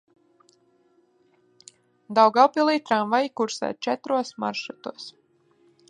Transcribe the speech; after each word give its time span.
Daugavpilī 2.21 2.79
tramvaji 2.89 3.33
kursē 3.41 3.71
četros 3.89 4.33
maršrutos. 4.47 5.11